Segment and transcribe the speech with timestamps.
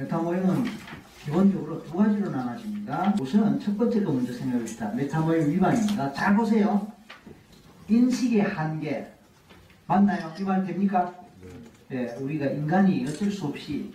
[0.00, 0.64] 메타 모형은
[1.22, 3.14] 기본적으로 두 가지로 나눠집니다.
[3.20, 4.92] 우선 첫 번째 거 먼저 생각합시다.
[4.92, 6.10] 메타 모형 위반입니다.
[6.14, 6.90] 잘 보세요.
[7.86, 9.12] 인식의 한계.
[9.86, 10.32] 맞나요?
[10.38, 11.14] 위반 됩니까?
[11.88, 13.92] 네, 우리가 인간이 어쩔 수 없이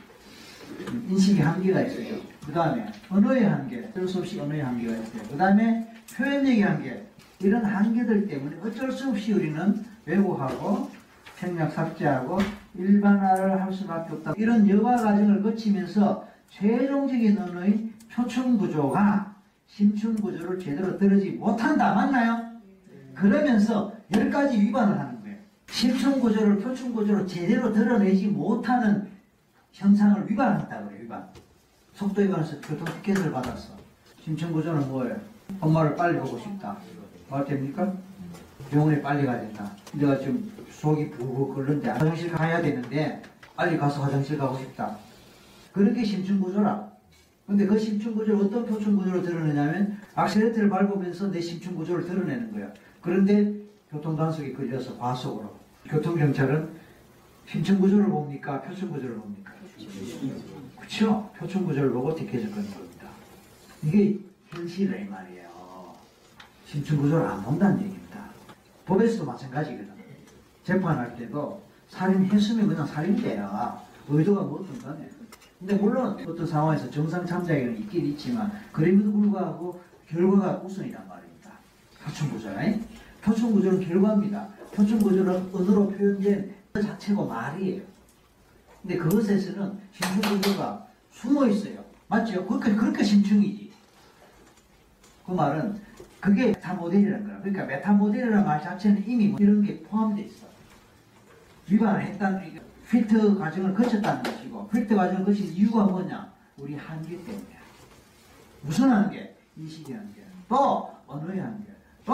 [1.09, 2.19] 인식의 한계가 있어요.
[2.45, 5.23] 그 다음에 언어의 한계, 어쩔 수 없이 언어의 한계가 있어요.
[5.31, 7.07] 그 다음에 표현력의 한계,
[7.39, 10.91] 이런 한계들 때문에 어쩔 수 없이 우리는 왜곡하고
[11.37, 12.39] 생략 삭제하고
[12.77, 14.33] 일반화를 할 수밖에 없다.
[14.37, 19.35] 이런 여과 과정을 거치면서 최종적인 언어의 표준 구조가
[19.67, 21.93] 심층 구조를 제대로 들어지 못한다.
[21.93, 22.55] 맞나요?
[23.13, 25.37] 그러면서 열 가지 위반을 하는 거예요.
[25.69, 29.07] 심층 구조를 표준 구조로 제대로 드러내지 못하는
[29.71, 31.01] 현상을 위반한다 그래요.
[31.03, 31.25] 위반.
[31.93, 33.73] 속도 위반해서 교통 티켓을 받았어.
[34.23, 35.17] 심층 구조는 뭐예요?
[35.59, 36.77] 엄마를 빨리 보고 싶다.
[37.29, 37.93] 말 됩니까?
[38.69, 39.71] 병원에 빨리 가야 된다.
[39.93, 43.21] 내가 지금 속이 부고 끓는데 화장실 가야 되는데
[43.55, 44.97] 빨리 가서 화장실 가고 싶다.
[45.71, 46.91] 그런 게 심층 구조라.
[47.47, 52.71] 근데 그 심층 구조를 어떤 표준 구조로 드러내냐면 악셀레트를 밟으면서 내 심층 구조를 드러내는 거야.
[53.01, 53.53] 그런데
[53.91, 55.55] 교통단속에 걸려서 과속으로.
[55.87, 56.69] 교통경찰은
[57.47, 58.61] 심층 구조를 봅니까?
[58.61, 59.53] 표준 구조를 봅니까?
[60.77, 61.29] 그렇죠.
[61.37, 63.07] 표준 구조를 보고 티켓을 끊는 겁니다.
[63.83, 64.19] 이게
[64.57, 65.93] 이 말이에요.
[66.65, 68.04] 심층 구조를 안 본다는 얘기입니다.
[68.85, 69.93] 법에서도 마찬가지거든.
[70.63, 73.81] 재판할 때도 살인했으면 그냥 살인죄야.
[74.07, 75.09] 의도가 뭐든 간에.
[75.59, 81.51] 근데 물론 어떤 상황에서 정상 참작에는 있긴 있지만 그럼에도 불구하고 결과가 우선이란 말입니다.
[82.03, 82.85] 표준 구조는
[83.21, 84.47] 표준 구조는 결과입니다.
[84.73, 87.81] 표준 구조는 언어로 표현된 그 자체가 말이에요.
[88.81, 91.83] 근데 그것에서는 심층 구조가 숨어 있어요.
[92.07, 92.45] 맞죠?
[92.45, 93.71] 그러니까 그렇게 심층이지.
[95.25, 95.81] 그 말은
[96.25, 97.39] 그게 메타 모델이라는 거야.
[97.39, 100.47] 그러니까 메타 모델이라는 말 자체는 이미 뭐 이런 게 포함되어 있어.
[101.69, 102.59] 위반을 했다는
[102.89, 106.33] 필터 과정을 거쳤다는 것이고 필터 과정을 거친 이유가 뭐냐?
[106.57, 107.57] 우리 한계 때문이야.
[108.63, 109.35] 무슨 한계?
[109.55, 110.23] 인식의 한계.
[110.49, 111.65] 또 언어의 한계.
[112.03, 112.13] 또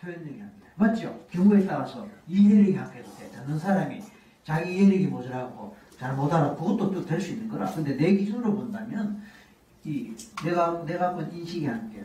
[0.00, 0.64] 표현력의 한계.
[0.74, 1.16] 맞죠?
[1.30, 3.30] 경우에 따라서 이해력의 한계도 돼.
[3.30, 4.02] 듣는 사람이
[4.42, 6.56] 자기 이해력이 모자라고 잘 못 알아.
[6.56, 7.70] 그것도 또 될 수 있는 거라.
[7.72, 9.22] 근데 내 기준으로 본다면
[9.84, 10.12] 이
[10.44, 12.04] 내가 내가 본 인식의 한계,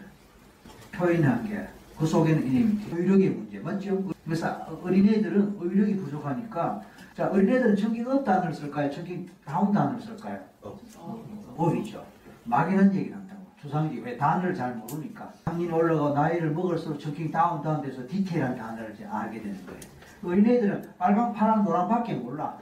[0.99, 1.65] 표현의 한계,
[1.97, 4.03] 그 속에는 이미 어휘력의 문제, 맞죠?
[4.25, 4.49] 그래서
[4.83, 6.81] 어린애들은 어휘력이 부족하니까
[7.15, 8.91] 자 어린애들은 chunking up 단어를 쓸까요?
[8.91, 10.37] chunking down 단어를 쓸까요?
[11.55, 12.03] up이죠.
[12.43, 13.39] 막연한 얘기를 한다고.
[13.61, 18.93] 조상이 왜 단어를 잘 모르니까 당연히 올라가 나이를 먹을수록 chunking down down 돼서 디테일한 단어를
[18.93, 19.79] 이제 알게 되는 거예요.
[20.23, 22.57] 어린애들은 빨강, 파랑, 노랑밖에 몰라.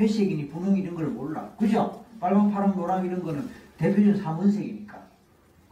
[0.00, 1.50] 회색이니 분홍 이런 걸 몰라.
[1.58, 2.02] 그죠?
[2.18, 3.46] 빨강, 파랑, 노랑 이런 거는
[3.76, 5.03] 대표적인 삼원색이니까.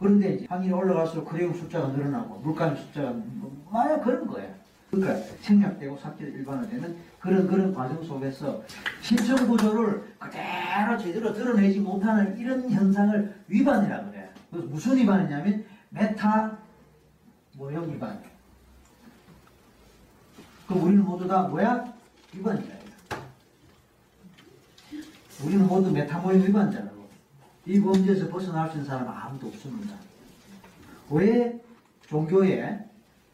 [0.03, 4.53] 그런데 이제 학년이 올라갈수록 크레용 숫자가 늘어나고 물감 숫자가 뭐, 만약 그런 거예요.
[4.91, 8.61] 그러니까 생략되고 삭제 일반화되는 그런 그런 과정 속에서
[9.01, 14.29] 심층 구조를 그대로 제대로 드러내지 못하는 이런 현상을 위반이라 그래.
[14.51, 16.57] 그래서 무슨 위반이냐면 메타
[17.53, 18.21] 모형 위반.
[20.67, 21.93] 그럼 우리는 모두 다 뭐야?
[22.33, 22.75] 위반이다.
[25.45, 27.02] 우리는 모두 메타 모형 위반자라고.
[27.65, 29.95] 이 범죄에서 벗어날 수 있는 사람은 아무도 없습니다.
[31.09, 31.59] 왜
[32.07, 32.79] 종교에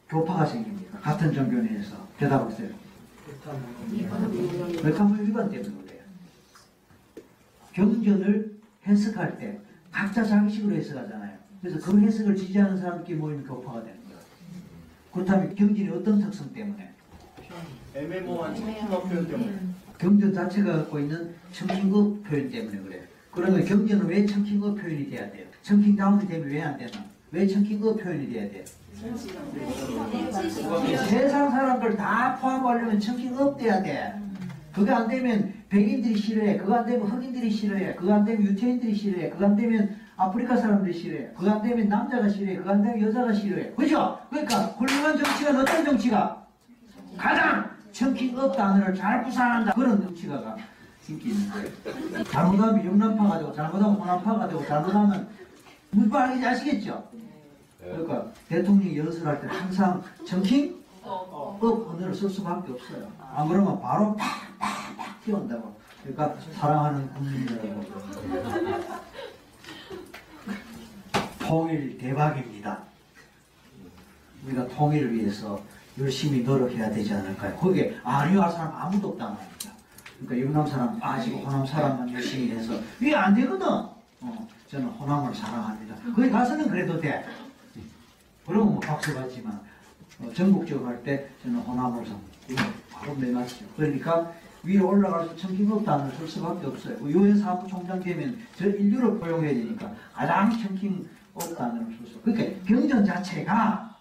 [0.07, 0.99] 교파가 생깁니까?
[0.99, 2.07] 같은 종교 내에서.
[2.17, 2.69] 대답하세요.
[4.83, 6.01] 메타모형 위반 때문에 그래요.
[7.73, 9.59] 경전을 해석할 때
[9.91, 11.37] 각자 자기식으로 해석하잖아요.
[11.61, 14.19] 그래서 그 해석을 지지하는 사람끼리 모이면 교파가 되는 거예요.
[15.13, 16.93] 그렇다면 경전이 어떤 특성 때문에?
[17.95, 19.59] 애매모호한 청킹어 표현 때문에
[19.97, 23.08] 경전 자체가 갖고 있는 청킹급 표현 때문에 그래요.
[23.39, 25.45] 그러면 경전은 왜 청킹급 표현이 돼야 돼요?
[25.63, 26.91] 청킹 다운이 되면 왜 안 되나?
[27.31, 28.63] 왜 청킹급 표현이 돼야 돼요?
[31.07, 34.13] 세상 사람들 다 포함하려면 청킹업 돼야 돼.
[34.73, 36.57] 그게 안 되면 백인들이 싫어해.
[36.57, 37.95] 그거 안 되면 흑인들이 싫어해.
[37.95, 39.29] 그거 안 되면 유태인들이 싫어해.
[39.29, 41.29] 그거 안 되면 아프리카 사람들이 싫어해.
[41.37, 42.57] 그거 안 되면 남자가 싫어해.
[42.57, 43.71] 그거 안 되면 여자가 싫어해.
[43.71, 44.19] 그죠?
[44.29, 46.45] 그러니까 훌륭한 정치가 어떤 정치가?
[47.17, 49.71] 가장 chunking up 단어를 잘 구사한다.
[49.73, 50.57] 그런 정치가가
[51.09, 52.23] 인기 있는 거예요.
[52.25, 55.27] 잘못하면 영남파가 되고 잘못하면 호남파가 되고 잘못하면
[55.91, 57.03] 무발하게 아시겠죠?
[57.79, 63.11] 그러니까 대통령이 연설할 때 항상 chunking up 언어를 쓸 수밖에 없어요.
[63.33, 65.75] 안 그러면 바로 팍팍팍 튀어온다고.
[66.03, 67.83] 그러니까 사랑하는 국민이라고.
[71.39, 72.83] 통일 대박입니다.
[74.45, 75.59] 우리가 통일을 위해서
[75.97, 77.55] 열심히 노력해야 되지 않을까요?
[77.57, 79.78] 거기에 아니요 할 사람 아무도 없단 말입니다.
[80.25, 83.65] 그러니까 영남 사람 빠지고 호남 사람만 열심히 해서 이게 안 되거든.
[83.67, 85.95] 어, 저는 호남을 사랑합니다.
[86.13, 87.25] 거기 가서는 그래도 돼.
[88.45, 89.59] 그러면 뭐 박수 받지만
[90.19, 92.19] 어, 전국적으로 할 때 저는 호남을 상
[92.49, 92.61] 이거
[92.91, 93.65] 바로 내놨죠.
[93.77, 94.31] 그러니까
[94.63, 96.97] 위로 올라가서 청킹업단을 쓸 수밖에 없어요.
[96.97, 102.21] 그 유엔 사무총장 되면 저 인류를 포용해야 되니까 가장 청킹업단을 쓸 수.
[102.21, 103.95] 그러니까 경전 자체가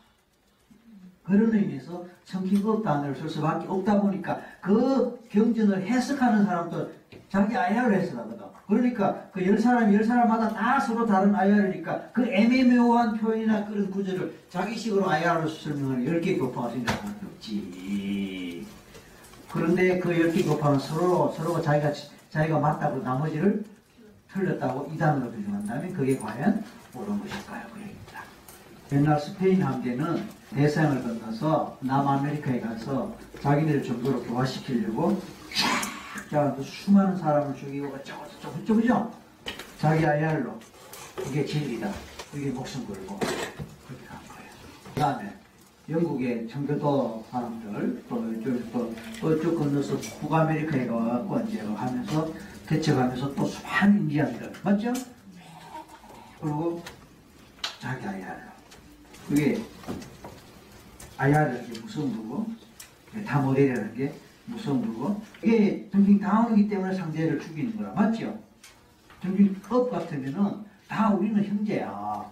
[1.22, 6.90] 그런 의미에서 청킹업단을 쓸 수밖에 없다 보니까 그 경전을 해석하는 사람도
[7.30, 8.38] 자기 아야를 해석하거든.
[8.66, 14.34] 그러니까 그 열 사람 열 사람마다 다 서로 다른 아야르니까 그 애매모호한 표현이나 그런 구절을
[14.50, 18.66] 자기식으로 아야로 설명을 열개 곱하고 생각할 수 없지.
[19.50, 21.92] 그런데 그 열 개 곱하면 서로 서로가 자기가
[22.30, 23.64] 자기가 맞다고 나머지를
[24.30, 26.62] 틀렸다고 이단으로 규정한다면 그게 과연
[26.94, 27.62] 옳은 것일까요?
[27.72, 28.07] 그 얘기입니다.
[28.90, 35.20] 옛날 스페인 함대는 대서양을 건너서 남아메리카에 가서 자기들 정도로 교화시키려고
[36.30, 39.12] 쫙 수많은 사람을 죽이고 어쩌고 저쩌고 저쩌고 그죠?
[39.78, 40.58] 자기 아이알로
[41.28, 41.90] 이게 진리다.
[42.34, 44.50] 이게 목숨 걸고 그렇게 한 거예요.
[44.94, 45.34] 그 다음에
[45.88, 52.32] 영국의 청교도 사람들 또 이쪽 또, 또 이쪽 건너서 북아메리카에 가고 이제 하면서
[52.66, 54.92] 대처하면서 또 수많은 인디안들 맞죠?
[56.40, 56.82] 그리고
[57.80, 58.57] 자기 아이알로
[59.28, 59.60] 그게
[61.16, 62.46] 아이알을 무서운 거고
[63.26, 64.12] 다 모델이라는 게
[64.46, 68.38] 무서운 거고 이게 정신 당황이기 때문에 상대를 죽이는 거라 맞죠?
[69.22, 72.24] 정신업 같으면은 다 우리는 형제야.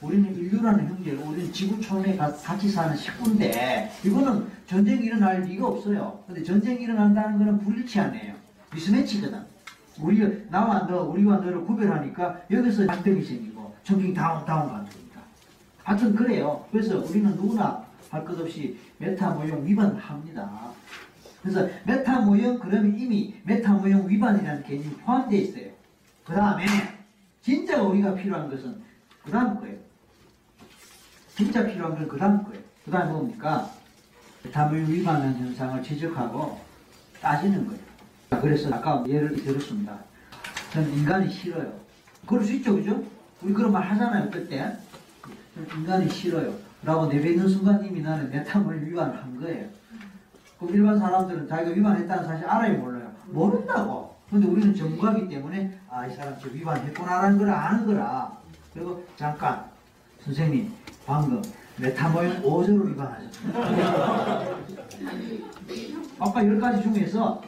[0.00, 6.22] 우리는 인류라는 형제, 우리는 지구촌에 가- 같이 사는 식구인데 이거는 전쟁이 일어날 리가 없어요.
[6.24, 8.34] 근데 전쟁이 일어난다는 거는 불일치하네요.
[8.72, 9.40] mismatch거든.
[10.00, 15.07] 우리 나와 너, 우리와 너를 구별하니까 여기서 갈등이 생기고 chunking down down 가는 겁니다.
[15.88, 16.66] 하여튼 그래요.
[16.70, 20.50] 그래서 우리는 누구나 할 것 없이 메타 모형 위반합니다.
[21.42, 25.70] 그래서 메타 모형 그러면 이미 메타 모형 위반이라는 개념이 포함되어 있어요.
[26.26, 26.66] 그 다음에
[27.40, 28.82] 진짜 우리가 필요한 것은
[29.24, 29.78] 그 다음 거예요.
[31.34, 32.60] 진짜 필요한 건 그 다음 거예요.
[32.84, 33.70] 그 다음에 뭡니까?
[34.44, 36.60] 메타 모형 위반하는 현상을 지적하고
[37.22, 38.42] 따지는 거예요.
[38.42, 39.98] 그래서 아까 예를 들었습니다.
[40.74, 41.72] 저는 인간이 싫어요.
[42.26, 43.02] 그럴 수 있죠, 그죠?
[43.40, 44.76] 우리 그런 말 하잖아요, 그때.
[45.76, 46.54] 인간이 싫어요.
[46.82, 49.66] 라고 내뱉는 순간 이미 나는 메타모형을 위반한 거예요.
[50.58, 53.10] 그 일반 사람들은 자기가 위반했다는 사실 알아요, 몰라요?
[53.26, 54.16] 모른다고.
[54.30, 58.36] 근데 우리는 전문가기 때문에, 아, 이 사람 저 위반했구나라는 걸 아는 거라.
[58.74, 59.64] 그리고 잠깐,
[60.24, 60.72] 선생님,
[61.06, 61.42] 방금
[61.78, 63.58] 메타모형 5조를 위반하셨습니다.
[66.20, 67.42] 아까 10가지 중에서,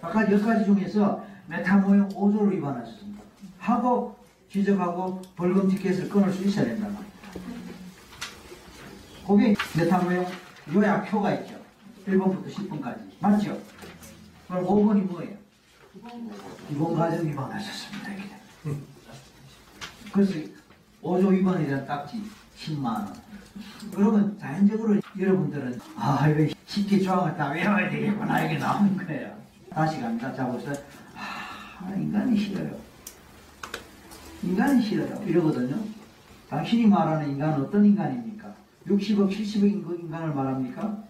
[0.00, 3.22] 아까 10가지 중에서 메타모형 5조를 위반하셨습니다.
[3.58, 4.16] 하고,
[4.56, 7.12] 지적하고 벌금 티켓을 끊을 수 있어야 된단 말이에요.
[9.26, 10.26] 거기에 메타모형
[10.72, 11.60] 요약표가 있죠.
[12.08, 12.96] 1번부터 10번까지.
[13.20, 13.60] 맞죠?
[14.48, 15.36] 그럼 5번이 뭐예요?
[16.68, 18.10] 기본 가정 위반하셨습니다.
[20.10, 20.32] 그래서
[21.02, 22.22] 5조 위반이라는 딱지
[22.56, 23.12] 10만원.
[23.94, 28.44] 그러면 자연적으로 여러분들은 아, 이거 쉽게 조항을 다 외워야 되겠구나.
[28.44, 29.36] 이게 나오는 거예요.
[29.70, 30.34] 다시 갑니다.
[30.34, 30.74] 자, 보세요.
[31.14, 32.85] 아, 인간이 싫어요.
[34.42, 35.22] 인간이 싫어요.
[35.24, 35.76] 이러거든요.
[36.48, 38.54] 당신이 말하는 인간은 어떤 인간입니까?
[38.86, 41.04] 60억, 70억 인간을 말합니까?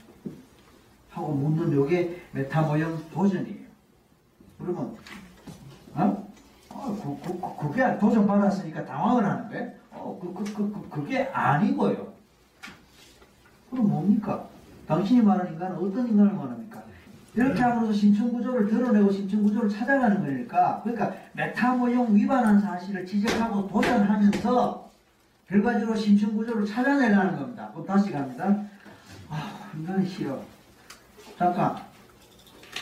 [1.11, 3.67] 하고 묻는 요게 메타 모형 도전이에요.
[4.59, 4.97] 그러면,
[5.95, 6.27] 어?
[6.71, 9.71] 어, 그, 그, 그, 그게 도전 받았으니까 당황을 하는 거예요?
[9.91, 12.13] 어, 그, 그, 그, 그, 그게 아니고요.
[13.71, 14.47] 그럼 뭡니까?
[14.87, 16.66] 당신이 말하는 인간은 어떤 인간을 말합니까?
[17.37, 23.69] 이렇게 함으로써 신청 구조를 드러내고 신청 구조를 찾아가는 거니까, 그러니까 메타 모형 위반한 사실을 지적하고
[23.69, 24.91] 도전하면서
[25.47, 27.71] 결과적으로 신청 구조를 찾아내라는 겁니다.
[27.73, 28.57] 그럼 다시 갑니다.
[29.29, 30.41] 아, 인간이 싫어.
[31.39, 31.77] 잠깐.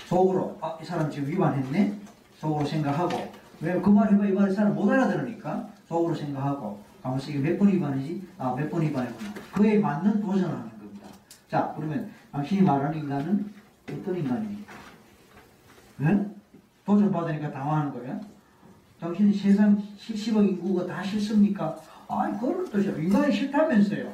[0.06, 1.92] 속으로, 아, 이 사람 지금 위반했네?
[2.38, 3.32] 속으로 생각하고.
[3.60, 5.68] 왜 그 말 해봐, 이말이 사람 못 알아들으니까.
[5.88, 6.80] 속으로 생각하고.
[7.02, 8.28] 가만있어, 이게 몇 번 위반이지?
[8.38, 9.30] 아, 몇 번 위반이구나.
[9.52, 11.08] 그에 맞는 도전을 하는 겁니다.
[11.50, 13.52] 자, 그러면 당신이 말하는 인간은
[13.90, 14.74] 어떤 인간입니까?
[15.98, 16.26] 네?
[16.84, 18.20] 도전 받으니까 당황하는 거예요?
[19.00, 21.76] 당신이 세상 70억 인구가 다 싫습니까?
[22.08, 22.96] 아, 그걸 또 싫어.
[22.98, 24.12] 인간이 싫다면서요.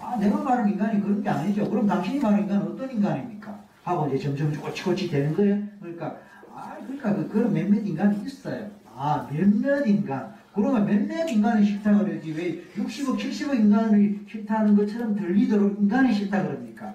[0.00, 1.68] 아, 내가 말하는 인간이 그런 게 아니죠.
[1.68, 3.58] 그럼 당신이 말하는 인간은 어떤 인간입니까?
[3.84, 5.62] 하고 이제 점점 꼬치꼬치 되는 거예요.
[5.80, 6.16] 그러니까,
[6.54, 8.70] 아, 그러니까 그, 그런 몇몇 인간이 있어요.
[8.96, 10.34] 아, 몇몇 인간.
[10.54, 12.32] 그러면 몇몇 인간이 싫다 그러지.
[12.32, 16.94] 왜 60억, 70억 인간이 싫다는 것처럼 들리도록 인간이 싫다 그럽니까?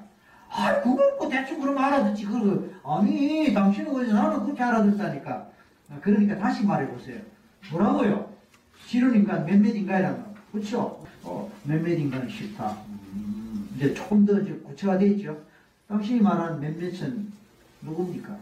[0.50, 2.26] 아, 그걸 뭐 대충 그럼 알아듣지.
[2.26, 5.50] 그거, 아니, 당신은 그지 나는 그렇게 알아듣다니까.
[5.92, 7.22] 아, 그러니까 다시 말해보세요.
[7.72, 8.34] 뭐라고요?
[8.88, 10.34] 싫은 인간, 몇몇 인간이라는 거.
[10.52, 11.06] 그렇죠?
[11.24, 12.72] 어, 몇몇 인간이 싫다.
[12.88, 15.38] 음, 이제 조금 더 이제 구체화되어 있죠.
[15.88, 17.32] 당신이 말하는 몇몇은
[17.82, 18.36] 누굽니까?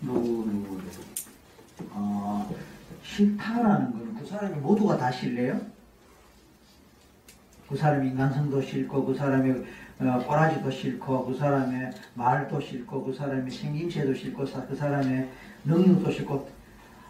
[0.00, 1.02] 누구, 누구, 누구.
[1.92, 2.48] 아,
[3.04, 5.60] 싫다라는 거는 그 사람이 모두가 다 싫래요?
[7.68, 9.64] 그 사람의 인간성도 싫고 그 사람의
[10.00, 15.28] 어, 꼬라지도 싫고 그 사람의 말도 싫고 그 사람의 생김새도 싫고 사- 그 사람의
[15.64, 16.48] 능력도 싫고.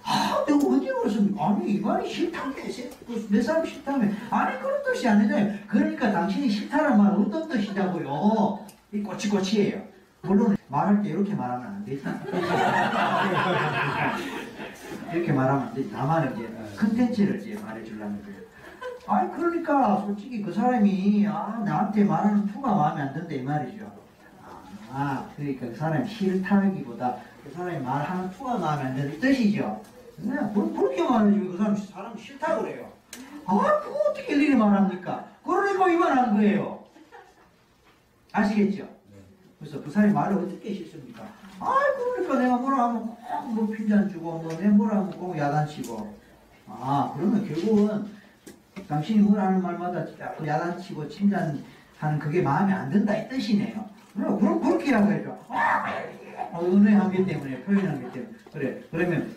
[0.05, 1.49] 아 내가 언제 그랬습니까?
[1.49, 4.09] 아니 이 말이 싫다며 세- 그내 사람 싫다며.
[4.31, 8.59] 아니 그런 뜻이 아니잖아요 그러니까 당신이 싫다는 말은 어떤 뜻이냐고요.
[8.93, 9.83] 이 꼬치꼬치예요.
[10.23, 12.03] 물론 말할 때 이렇게 말하면 안 되지.
[15.12, 15.88] 이렇게 말하면 안 되지.
[16.35, 16.49] 이제
[16.79, 18.48] 컨텐츠를 이제 말해주려는 거예요
[19.09, 23.91] 아니 그러니까 솔직히 그 사람이 아 나한테 말하는 투가 마음에 안 든다 이 말이죠.
[24.93, 29.83] 아 그러니까 그 사람이 싫다기보다 그 사람이 말하는 투가 마음에 안 드는 뜻이죠.
[30.53, 32.93] 그- 그렇게 말하지 왜그 사람 사람 싫다 그래요.
[33.47, 35.25] 아 그거 어떻게 일일이 말합니까?
[35.45, 36.85] 그러니까 이 말하는 거예요.
[38.33, 38.87] 아시겠죠?
[39.59, 41.23] 그래서 그 사람이 말을 어떻게 싫습니까?
[41.61, 43.17] 아 그러니까 내가 뭐라 하면
[43.55, 46.15] 꼭뭐 핀잔 주고 뭐내 뭐라 하면 꼭 야단치고
[46.69, 48.18] 아 그러면 결국은
[48.88, 50.04] 당신이 뭘 하는 말마다
[50.45, 51.62] 야단치고 칭찬하는
[52.21, 53.85] 그게 마음에 안 든다 이 뜻이네요.
[54.14, 55.30] 그럼 그렇게 이야기해줘.
[56.50, 58.83] 어, 은혜한 게 때문에 표현한 게 때문에 그래.
[58.90, 59.30] 그러면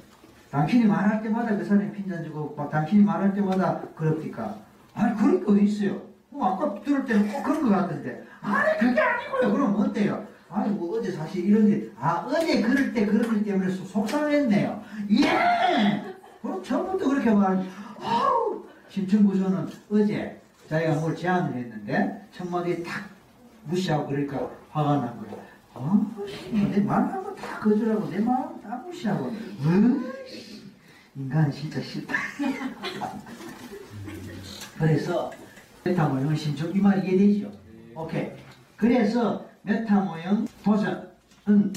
[0.50, 4.56] 당신이 말할 때마다 그 사람이 핀잔 주고 막 당신이 말할 때마다 그럽니까?
[4.94, 6.02] 아니 그런 게 어디 있어요?
[6.30, 9.52] 뭐 아까 들을 때는 꼭 그런 것 같은데 아니 그게 아니고요.
[9.54, 10.26] 그럼 어때요?
[10.50, 14.84] 아니 뭐 어제 사실 이런 데 아 어제 그럴 때 그러기 때문에 속- 속상했네요.
[15.12, 16.14] 예.
[16.42, 17.64] 그럼 처음부터 그렇게 말.
[18.04, 18.51] 아우
[18.92, 23.10] 심층구조는 어제 자기가 뭘 제안을 했는데 첫 마디 탁
[23.64, 25.42] 무시하고 그러니까 화가 난 거야.
[25.74, 26.06] 어?
[26.52, 29.32] 내 말하는 거다 거절하고 내 마음 다 무시하고.
[29.66, 30.62] 으이씨,
[31.16, 32.14] 인간 진짜 싫다.
[34.78, 35.32] 그래서
[35.86, 37.50] 메타 모형은 심층 이말 이해되죠?
[37.96, 38.32] 오케이.
[38.76, 41.72] 그래서 메타 모형 도전은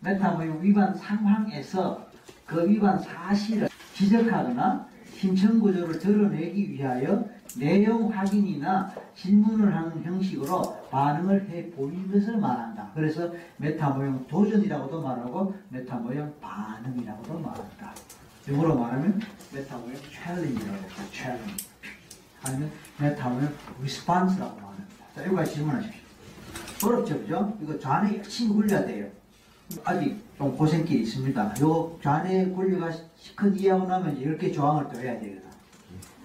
[0.00, 2.08] 메타 모형 위반 상황에서
[2.46, 11.68] 그 위반 사실을 지적하거나 심층 구조를 드러내기 위하여 내용 확인이나 질문을 하는 형식으로 반응을 해
[11.70, 12.92] 보이는 것을 말한다.
[12.94, 17.92] 그래서 메타 모형 도전이라고도 말하고 메타 모형 반응이라고도 말한다.
[18.48, 19.20] 영어로 말하면
[19.52, 21.02] 메타 모형 challenge라고 합니다.
[21.12, 21.66] challenge.
[22.44, 22.70] 아니면
[23.00, 25.04] 메타 모형 response라고 말합니다.
[25.16, 26.00] 자, 여기까지 질문하십시오.
[26.86, 27.58] 어렵죠, 그죠?
[27.60, 29.08] 이거 좌뇌 열심히 굴려야 돼요.
[29.84, 31.54] 아직 좀 고생길이 있습니다.
[31.60, 35.42] 요 좌뇌 굴려가 실컷 이해하고 나면 10개 조항을 또 해야 되거든.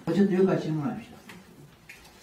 [0.06, 1.16] 어쨌든 여기까지 질문합시다.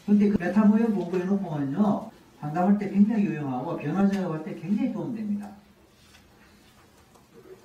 [0.06, 5.50] 근데 그 메타 모형 공부해 놓고는요, 상담할 때 굉장히 유용하고 변화 작업할 때 굉장히 도움됩니다.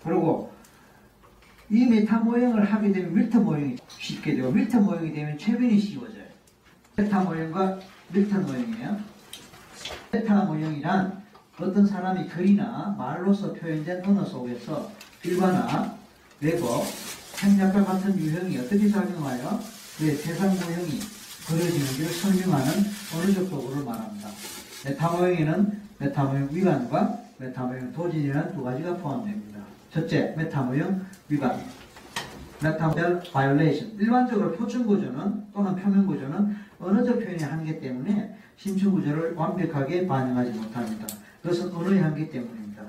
[0.04, 0.52] 그리고
[1.70, 6.24] 이 메타 모형을 하게 되면 밀턴 모형이 쉽게 되고 밀턴 모형이 되면 최면이 쉬워져요.
[6.94, 7.80] 메타 모형과
[8.12, 9.00] 밀턴 모형이에요.
[10.12, 11.25] 메타 모형이란
[11.58, 14.90] 어떤 사람이 글이나 말로서 표현된 언어 속에서
[15.22, 15.94] 일반화나
[16.40, 16.84] 왜곡,
[17.32, 19.60] 생략과 같은 유형이 어떻게 작용하여
[19.98, 21.00] 그 세상 모형이
[21.48, 22.72] 그려지는지를 설명하는
[23.14, 24.28] 언어적 도구를 말합니다.
[24.84, 29.60] 메타 모형에는 메타 모형 위반과 메타 모형 도전이라는 두 가지가 포함됩니다.
[29.90, 31.58] 첫째, 메타 모형 위반.
[32.62, 33.92] meta model violation.
[33.98, 41.06] 일반적으로 표층 구조는 또는 표면 구조는 언어적 표현의 한계 때문에 심층 구조를 완벽하게 반영하지 못합니다.
[41.46, 42.82] 그것은 언어의 한계 때문입니다.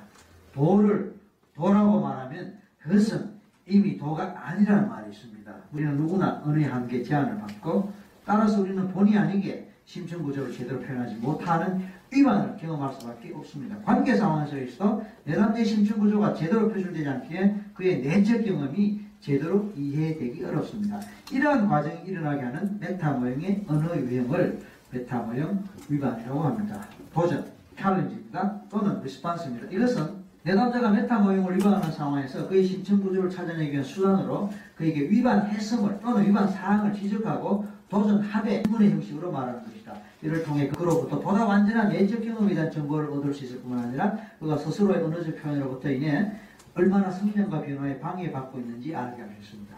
[0.52, 1.14] 도를
[1.56, 3.38] 도라고 말하면 그것은
[3.68, 5.54] 이미 도가 아니라는 말이 있습니다.
[5.72, 7.94] 우리는 누구나 언어의 한계 제한을 받고
[8.26, 13.78] 따라서 우리는 본의 아니게 심층 구조를 제대로 표현하지 못하는 위반을 경험할 수밖에 없습니다.
[13.84, 21.00] 관계 상황에서 내담자 심층 구조가 제대로 표출되지 않기에 그의 내적 경험이 제대로 이해되기 어렵습니다.
[21.32, 24.60] 이러한 과정이 일어나게 하는 메타 모형의 언어 유형을
[24.92, 26.88] 메타 모형 위반이라고 합니다.
[27.14, 28.62] 도전, challenge입니다.
[28.70, 29.68] 또는 response입니다.
[29.72, 36.00] 이것은 내담자가 메타 모형을 위반하는 상황에서 그의 심층 구조를 찾아내기 위한 수단으로 그에게 위반 해석을
[36.02, 39.94] 또는 위반 사항을 지적하고 도전 합의 질문의 형식으로 말하는 것이다.
[40.22, 44.58] 이를 통해 그로부터 보다 완전한 내적 경험에 대한 정보를 얻을 수 있을 뿐만 아니라 그가
[44.58, 46.32] 스스로의 언어적 표현으로부터 인해
[46.74, 49.76] 얼마나 성장과 변화에 방해받고 있는지 알게 하겠습니다.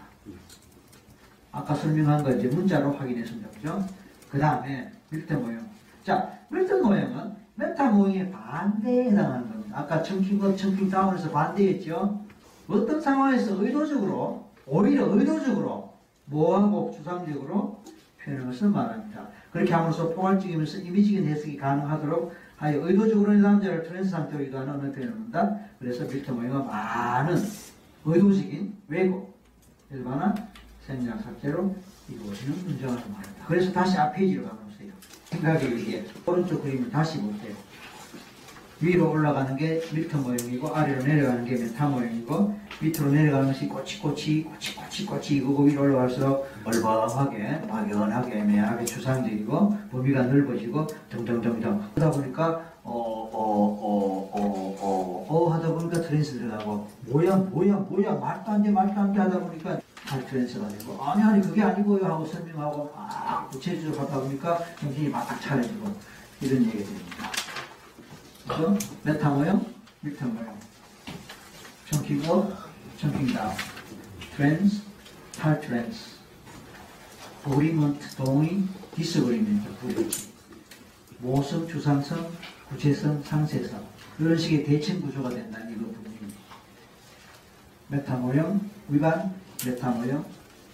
[1.52, 3.50] 아까 설명한 거 이제 문자로 확인했습니다.
[3.50, 3.84] 그죠?
[4.30, 5.68] 그 다음에 밀턴 모형.
[6.04, 9.80] 자, 밀턴 모형은 메타 모형의 반대에 해당하는 겁니다.
[9.80, 12.26] 아까 chunking up, chunking down에서 반대했죠?
[12.70, 15.94] 어떤 상황에서 의도적으로, 오히려 의도적으로,
[16.26, 17.84] 모호하고 추상적으로
[18.24, 19.28] 표현한 것을 말합니다.
[19.52, 25.58] 그렇게 함으로써 포괄적이면서 이미지적인 해석이 가능하도록 하여 의도적으로 내담자를 trance 상태로 유도하는 언어 표현을 합니다.
[25.80, 27.36] 그래서 밀턴 모형은 많은
[28.06, 29.38] 의도적인 왜곡,
[29.92, 30.34] 일반화,
[30.86, 31.76] 생략 삭제로
[32.08, 33.46] 이루어지는 문장을 말합니다.
[33.48, 34.92] 그래서 다시 앞 페이지로 가보세요.
[35.30, 37.54] 생각에 의해 오른쪽 그림을 다시 보세요.
[38.82, 45.06] 위로 올라가는 게 밀턴 모형이고 아래로 내려가는 게 메타 모형이고 밑으로 내려가는 것이 꼬치꼬치 꼬치꼬치
[45.06, 52.72] 꼬치 이거고 위로 올라갈수록 얼벙하게 막연하게 애매하게 추상적이고 범위가 넓어지고 점점점점 그러다 보니까
[54.30, 59.78] 어어어어어어 하다 보니까 trance 들어가고 뭐야 뭐야 뭐야 말도 안돼 말도 안돼 하다 보니까
[60.10, 65.40] 할 trance가 되고 아니 아니 그게 아니고요 하고 설명하고 막 구체적으로 하다 보니까 정신이 바짝
[65.42, 65.96] 차려지고
[66.42, 67.32] 이런 얘기가 됩니다.
[68.48, 69.66] 그래서 메타 모형,
[70.02, 70.58] 밀턴 모형
[73.00, 73.56] chunking down.
[74.36, 74.82] Trance,
[75.40, 76.20] hard trance.
[77.46, 78.64] agreement, 동의,
[78.96, 79.64] disagreement.
[81.20, 82.32] 모호성, 추상성,
[82.70, 83.84] 구체성, 상세성.
[84.20, 86.40] 이런 식의 대칭 구조가 된다는 이거 부분입니다.
[87.88, 89.34] 메타 모형, 위반,
[89.66, 90.26] 메타 모형,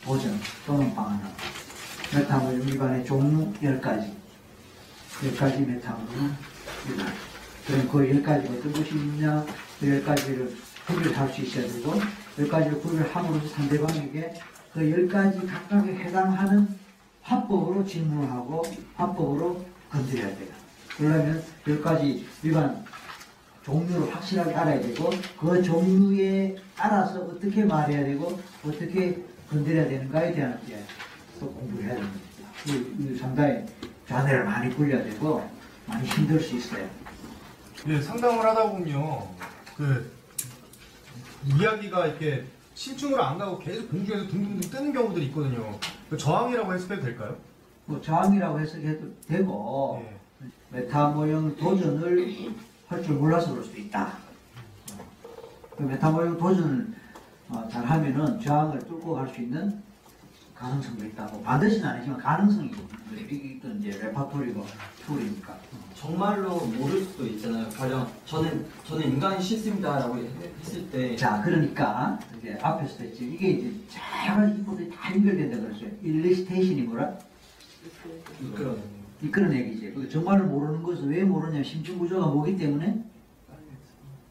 [0.04, 1.34] 도전 또는 방안함.
[2.14, 4.14] 메타 모형 위반의 종류 10가지.
[5.22, 6.38] 10가지 메타 모형
[6.88, 7.08] 위반.
[7.66, 9.44] 그럼 그 10가지 어떤 것이 있냐,
[9.80, 10.52] 그 10가지를
[10.86, 11.94] 구별할 수 있어야 되고,
[12.38, 14.34] 10가지를 구별함으로써 상대방에게
[14.72, 16.68] 그 10가지 각각에 해당하는
[17.24, 18.62] 화법으로 질문을 하고,
[18.96, 20.50] 화법으로 건드려야 돼요.
[20.96, 22.85] 그러려면 10가지 위반
[23.70, 30.84] 종류를 확실하게 알아야 되고, 그 종류에 따라서 어떻게 말해야 되고, 어떻게 건드려야 되는가에 대한 이제
[31.40, 32.20] 또 공부를 해야 됩니다.
[32.68, 33.66] 이- 상당히
[34.08, 35.50] 좌뇌를 많이 굴려야 되고,
[35.88, 36.88] 많이 힘들 수 있어요.
[37.88, 39.28] 예, 상담을 하다 보면요,
[39.76, 40.12] 그
[41.60, 42.46] 이야기가 이렇게
[42.76, 45.78] 심층으로 안 가고 계속 공중에서 둥둥둥 뜨는 경우들이 있거든요.
[46.10, 47.36] 그 저항이라고 해석해도 될까요?
[47.86, 50.48] 뭐 저항이라고 해석해도 되고 예.
[50.72, 52.54] 메타 모형 도전을
[52.88, 54.18] 할 줄 몰라서 그럴 수도 있다.
[55.78, 56.88] 그 메타 모형 도전을
[57.50, 59.84] 어, 잘 하면은 저항을 뚫고 갈 수 있는
[60.56, 61.42] 가능성도 있다고.
[61.44, 62.72] 반드시는 아니지만 가능성이
[63.12, 64.66] 있다는 이제 레파토리고
[65.06, 65.58] 툴이니까.
[65.96, 67.68] 정말로 모를 수도 있잖아요.
[67.70, 70.18] 가령 저는 저는 인간이 싫습니다라고
[70.62, 71.16] 했을 때.
[71.16, 73.26] 자 그러니까 이제 앞에서도 했지.
[73.28, 75.90] 이게 이제 잘 이것들이 다 연결된다 그랬어요.
[76.02, 77.18] 일리스테이션이 뭐라?
[78.42, 78.76] 이끌어
[79.26, 79.94] 내는 이끌어내기지.
[79.94, 81.64] 그 정말을 모르는 것은 왜 모르냐?
[81.64, 83.04] 심층 구조가 뭐기 때문에?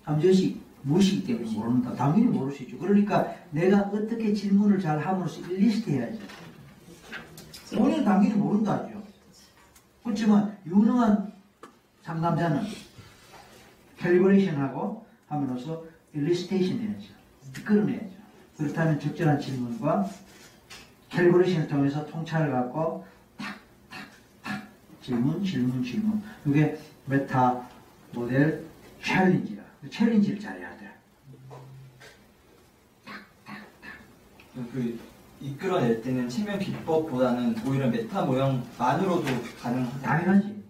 [0.04, 1.94] 잠재식, 무시기 때문에 모른다.
[1.94, 2.78] 당연히 모를 수 있죠.
[2.78, 6.18] 그러니까 내가 어떻게 질문을 잘 함으로써 일리스트 해야죠.
[7.74, 9.02] 본인은 당연히 모른다죠.
[10.02, 11.32] 그렇지만 유능한
[12.02, 12.62] 상담자는
[13.98, 17.14] calibration하고 함으로써 elicitation 해야죠.
[17.58, 18.14] 이끌어내야죠.
[18.58, 20.08] 그렇다면 적절한 질문과
[21.08, 23.04] calibration을 통해서 통찰을 갖고
[25.04, 26.22] 질문, 질문, 질문.
[26.46, 27.68] 이게 meta
[28.12, 28.64] model
[29.02, 29.62] challenge야.
[29.82, 30.90] 그 challenge를 잘해야 돼.
[34.54, 34.98] 그
[35.42, 39.24] 이끌어낼 때는 최면 기법보다는 오히려 메타 모형만으로도
[39.60, 39.98] 가능하다.
[40.00, 40.64] 당연하지.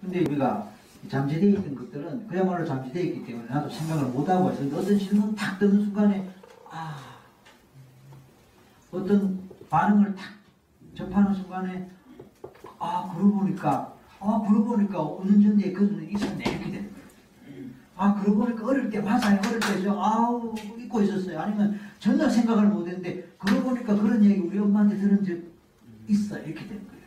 [0.00, 0.70] 근데 우리가
[1.08, 5.86] 잠재되어 있던 것들은 그야말로 잠재되어 있기 때문에 나도 생각을 못하고 해서 어떤 질문 탁 뜨는
[5.86, 6.30] 순간에
[6.70, 7.18] 아
[8.92, 10.34] 어떤 반응을 탁
[10.94, 11.97] 접하는 순간에
[12.78, 17.68] 아 그러고 보니까 아 그러고 보니까 5년 전에 그들은 있었네 이렇게 되는 거예요.
[17.96, 23.28] 아 그러고 보니까 어릴 때 맞아요 어릴 때저 아우 잊고 있었어요 아니면 전혀 생각을 못했는데
[23.38, 25.36] 그러고 보니까 그런 얘기 우리 엄마한테 들은 적
[26.08, 26.98] 있어 이렇게 되는 거예요.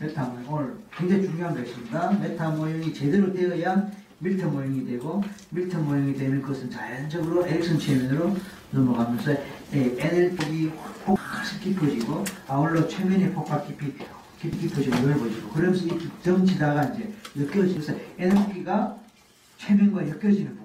[0.00, 2.10] 메타 모형 오늘 굉장히 중요한 것입니다.
[2.12, 8.36] 메타 모형이 제대로 되어야 밀턴 모형이 되고 밀턴 모형이 되면 그것은 자연적으로 에릭슨 최면으로
[8.70, 9.34] 넘어가면서
[9.72, 10.70] NLP의
[11.04, 13.92] 폭과 깊어지고 아울러 최면의 폭과 깊이
[14.42, 18.98] 깊이 깊어지고 넓어지고 그러면서 이 점지다가 이제 엮여지면서 NLP가
[19.58, 20.61] 최면과 엮여지는